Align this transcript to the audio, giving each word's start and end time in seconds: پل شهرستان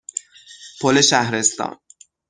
پل 0.81 1.01
شهرستان 1.01 1.79